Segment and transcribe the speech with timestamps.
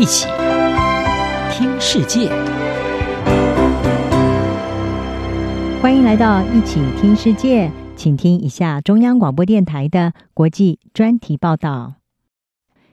[0.00, 0.26] 一起
[1.52, 2.30] 听世界，
[5.82, 11.96] 欢迎来到一起听世界，请听一下中央广播电台的国际专题报道。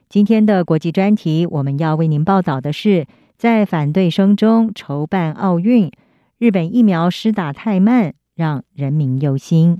[0.09, 5.89] 今天的国际专题，我们要为您报道的是，在反对声中筹办奥运，
[6.37, 9.79] 日本疫苗施打太慢，让人民忧心。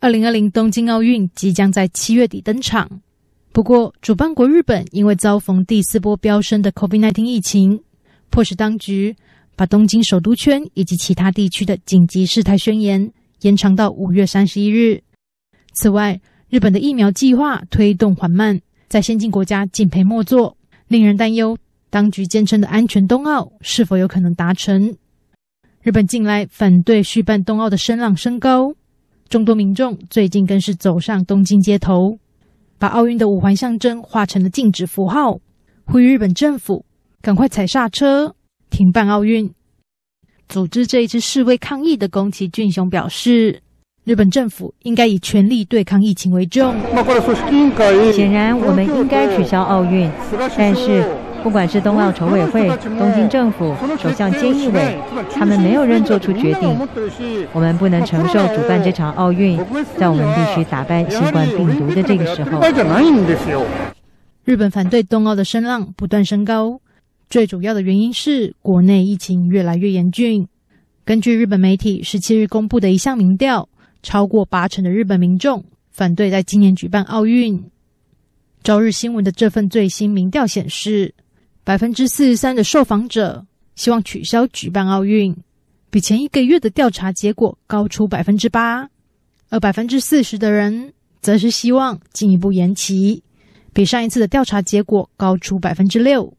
[0.00, 3.00] 二零二零东京奥运即将在七月底登场，
[3.52, 7.82] 不过主办国日本因为遭逢第四波飙升的 COVID-19 疫情，
[8.30, 9.16] 迫使当局
[9.56, 15.02] 把东京首都圈以及其他地区的紧急事态宣言延长到五月三十一日。
[15.72, 20.56] 此外，日本的疫苗计划推动缓慢，在先进国家敬陪末座，
[20.86, 21.58] 令人担忧
[21.90, 24.96] 当局坚称的安全冬奥是否有可能达成。
[25.82, 28.74] 日本近来反对续办冬奥的声浪升高。
[29.28, 32.18] 众多民众最近更是走上东京街头，
[32.80, 35.38] 把奥运的五环象征画成了禁止符号，
[35.84, 36.82] 呼吁日本政府
[37.20, 38.34] 赶快踩刹车，
[38.70, 39.52] 停办奥运。
[40.48, 43.60] 组织这一次示威抗议的宫崎骏雄表示，
[44.04, 46.74] 日本政府应该以全力对抗疫情为重。
[48.14, 50.10] 显然，我们应该取消奥运，
[50.56, 51.04] 但是。
[51.42, 54.98] 不管是冬奥筹委会、东京政府、首相菅义伟，
[55.32, 56.78] 他们没有人做出决定。
[57.52, 59.58] 我们不能承受主办这场奥运，
[59.96, 62.60] 在我们必须打败新冠病毒的这个时候。
[64.44, 66.80] 日本反对冬奥的声浪不断升高，
[67.28, 70.46] 最主要的原因是国内疫情越来越严峻。
[71.04, 73.68] 根据日本媒体十七日公布的一项民调，
[74.02, 77.64] 超过八成的日本民众反对在今年举办奥运。
[78.62, 81.14] 朝日新闻的这份最新民调显示，
[81.70, 85.32] 百分之四十三的受访者希望取消举办奥运，
[85.88, 88.88] 比前一个月的调查结果高出百分之八；
[89.50, 93.22] 而百分之四十的人则是希望进一步延期，
[93.72, 96.34] 比上一次的调查结果高出百分之六。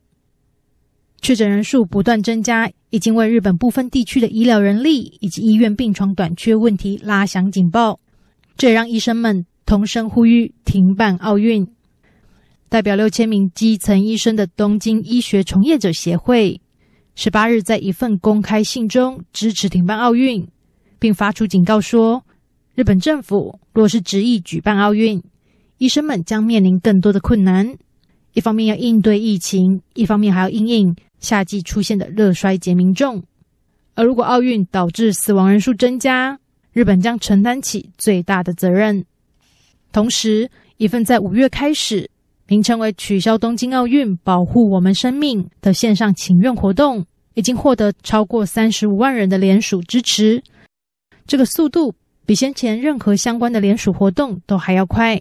[1.21, 8.01] 确诊人数不断增加，已经为日本部分地区的医疗人力以及医院病床短缺问题拉响警报，
[8.57, 11.65] 这让医生们同声呼吁停办奥运。
[12.71, 16.61] 代表六千名基层医生的东京医学从业者协会，
[17.15, 20.47] 十八日在一份公开信中支持停办奥运，
[20.97, 22.23] 并发出警告说，
[22.73, 25.21] 日本政府若是执意举办奥运，
[25.79, 27.75] 医生们将面临更多的困难。
[28.31, 33.21] 一方面要应对疫情，一方面还要因应夏季出现的热衰竭民众。
[33.95, 36.39] 而如果奥运导致死亡人数增加，
[36.71, 39.03] 日本将承担起最大的责任。
[39.91, 42.09] 同时，一份在五月开始。
[42.51, 50.43] 名称为“取消东京奥运，保护我们生命”的线上请愿活动，已经获得超过三十五万人的联署支持。
[51.25, 51.95] 这个速度
[52.25, 55.17] 比先前任何相关的联署活动都还要快，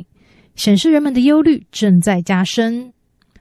[0.57, 2.93] 显示人们的忧虑正在加深。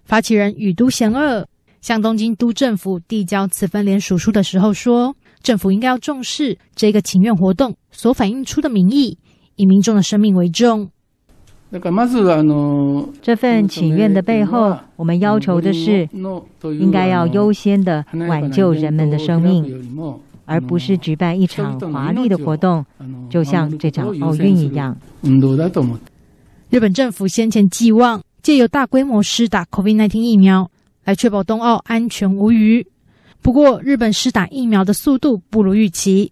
[0.06, 1.44] 发起人宇都贤二
[1.82, 9.18] 向东京都政府递交此份联署书的时候说：“政府应该要重视这个请愿活动所反映出的民意，
[9.56, 10.92] 以民众的生命为重。”
[13.22, 16.10] 这份请愿的背后，我们要求的是，
[16.64, 19.88] 应该要优先的挽救人们的生命，
[20.46, 22.84] 而不是举办一场华丽的活动，
[23.30, 24.98] 就像这场奥运一样。
[26.72, 30.72] 日本政府先前寄望借由大规模施打 COVID-19 疫苗
[31.04, 32.88] 来确保冬奥安全无虞，
[33.44, 36.32] 不过日本施打疫苗的速度不如预期，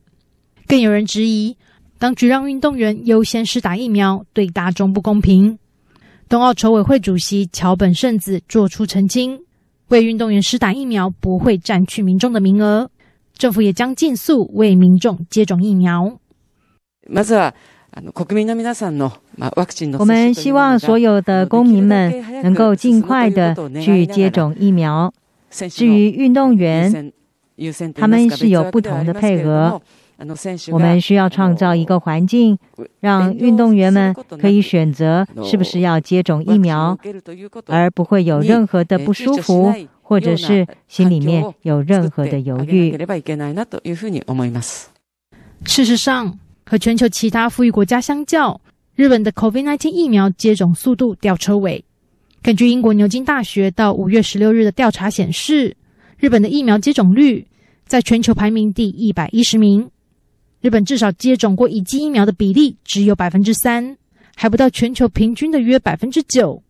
[0.68, 1.56] 更有人质疑。
[2.00, 5.58] 当局让运动员优先施打疫苗，对大众不公平。
[6.30, 9.40] 冬奥筹委会主席桥本圣子作出澄清：
[9.88, 12.90] 为运动员施打疫苗不会占去民众的名额，
[13.38, 16.20] 政府也将尽速为民众接种疫苗。
[19.98, 25.12] 我们希望所有的公民们能够尽快的去接种疫苗。
[25.50, 27.12] 至于运动员，
[27.96, 29.82] 他们是有不同的配额。
[30.72, 32.58] 我们需要创造一个环境，
[33.00, 36.98] 让运动员们可以选择是不是要接种疫苗，
[37.68, 39.72] 而不会有任何的不舒服，
[40.02, 42.98] 或者是心里面有任何的犹豫。
[45.66, 48.60] 事实上，和全球其他富裕国家相较，
[48.96, 51.84] 日本的 COVID-19 疫苗接种速度吊车尾。
[52.42, 55.76] 根据英国牛津大学到五月十六日的调查显示，
[56.18, 57.46] 日本的疫苗接种率
[57.86, 59.90] 在全球排名第一百一十名。
[60.68, 63.96] 日本至少接种过一剂疫苗的比例只有百分之三，
[64.36, 66.62] 还不到全球平均的约百分之九。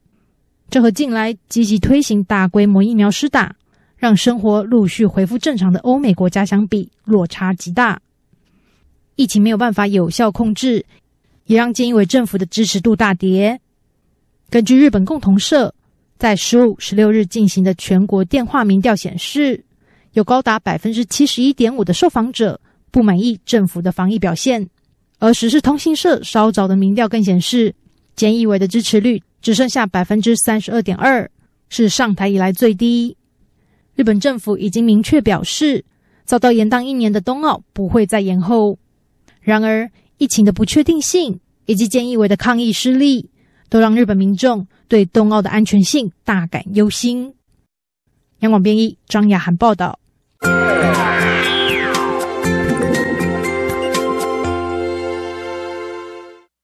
[0.70, 3.56] 这和近来积极推行大规模疫苗施打，
[3.96, 8.00] 让生活陆续恢复正常的欧美国家相比，落差极大。
[9.16, 10.86] 疫情没有办法有效控制，
[11.46, 13.60] 也让菅义伟政府的支持度大跌。
[14.52, 15.74] 根据日本共同社，
[16.20, 19.66] 在十五、十六日进行的全国电话民调显示，
[20.14, 22.62] 有高达百分之七十一点五的受访者
[22.92, 24.70] 不满意政府的防疫表现。
[25.20, 27.74] 而时事通讯社稍早的民调更显示，
[28.16, 31.30] 菅义伟的支持率只剩下百分之三十二点二，
[31.70, 33.18] 是上台以来最低。
[33.96, 35.84] 日本政府已经明确表示，
[36.24, 38.78] 遭到延宕一年的冬奥不会再延后。
[39.42, 43.30] 然而，疫情的不确定性以及菅义伟的抗议失利，
[43.70, 47.34] 都让日本民众对冬奥的安全性大感忧心。
[48.42, 49.98] 央广编译张雅涵报道。